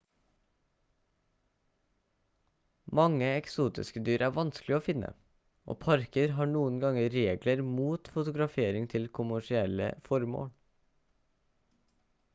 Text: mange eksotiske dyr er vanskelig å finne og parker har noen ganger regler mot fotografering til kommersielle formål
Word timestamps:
mange 2.99 3.27
eksotiske 3.41 4.03
dyr 4.07 4.23
er 4.27 4.33
vanskelig 4.39 4.77
å 4.77 4.81
finne 4.87 5.11
og 5.73 5.77
parker 5.83 6.33
har 6.39 6.49
noen 6.55 6.81
ganger 6.85 7.13
regler 7.17 7.61
mot 7.73 8.09
fotografering 8.17 8.87
til 8.95 9.09
kommersielle 9.19 9.91
formål 10.09 10.49